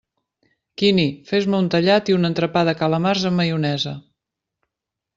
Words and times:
Quini, 0.81 1.05
fes-me 1.33 1.59
un 1.65 1.69
tallat 1.75 2.11
i 2.13 2.17
un 2.21 2.31
entrepà 2.31 2.65
de 2.71 2.77
calamars 2.83 3.31
amb 3.33 3.41
maionesa. 3.43 3.99